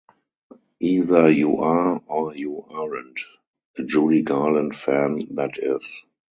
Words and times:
Either 0.79 1.29
you 1.29 1.57
are 1.57 2.01
or 2.07 2.35
you 2.35 2.63
aren't- 2.71 3.19
a 3.77 3.83
Judy 3.83 4.23
Garland 4.23 4.75
fan 4.75 5.27
that 5.35 5.59
is. 5.59 6.03